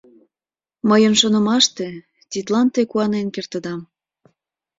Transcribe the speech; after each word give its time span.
Мыйын 0.89 1.13
шонымаште, 1.21 1.87
тидлан 2.31 2.67
те 2.73 2.81
куанен 2.91 3.27
кертыда. 3.35 3.75